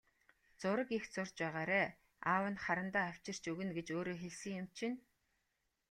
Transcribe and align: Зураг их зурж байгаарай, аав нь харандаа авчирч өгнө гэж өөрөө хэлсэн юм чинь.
Зураг 0.59 0.89
их 0.97 1.03
зурж 1.13 1.31
байгаарай, 1.41 1.87
аав 2.33 2.45
нь 2.51 2.61
харандаа 2.63 3.05
авчирч 3.09 3.43
өгнө 3.51 3.73
гэж 3.77 3.87
өөрөө 3.95 4.17
хэлсэн 4.21 4.53
юм 4.61 4.67
чинь. 4.77 4.97